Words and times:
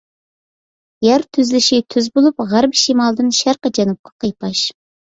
يەر 1.07 1.25
تۈزۈلۈشى 1.37 1.79
تۈز 1.97 2.09
بولۇپ، 2.17 2.45
غەربىي 2.55 2.83
شىمالدىن 2.87 3.33
شەرقىي 3.43 3.79
جەنۇبقا 3.81 4.19
قىيپاش. 4.27 4.69